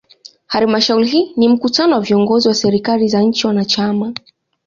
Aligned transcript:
Halmashauri 0.47 1.07
hii 1.07 1.33
ni 1.37 1.49
mkutano 1.49 1.95
wa 1.95 2.01
viongozi 2.01 2.47
wa 2.47 2.53
serikali 2.55 3.07
za 3.07 3.21
nchi 3.21 3.47
wanachama. 3.47 4.13